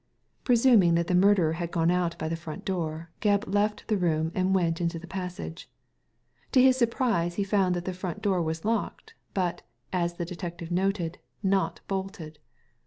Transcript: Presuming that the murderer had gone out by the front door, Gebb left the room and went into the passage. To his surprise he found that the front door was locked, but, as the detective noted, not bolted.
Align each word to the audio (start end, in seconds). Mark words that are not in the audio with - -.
Presuming 0.43 0.95
that 0.95 1.05
the 1.05 1.13
murderer 1.13 1.53
had 1.53 1.69
gone 1.69 1.91
out 1.91 2.17
by 2.17 2.27
the 2.27 2.35
front 2.35 2.65
door, 2.65 3.11
Gebb 3.21 3.43
left 3.45 3.87
the 3.87 3.97
room 3.99 4.31
and 4.33 4.55
went 4.55 4.81
into 4.81 4.97
the 4.97 5.05
passage. 5.05 5.69
To 6.53 6.59
his 6.59 6.75
surprise 6.75 7.35
he 7.35 7.43
found 7.43 7.75
that 7.75 7.85
the 7.85 7.93
front 7.93 8.19
door 8.19 8.41
was 8.41 8.65
locked, 8.65 9.13
but, 9.35 9.61
as 9.93 10.15
the 10.15 10.25
detective 10.25 10.71
noted, 10.71 11.19
not 11.43 11.81
bolted. 11.87 12.39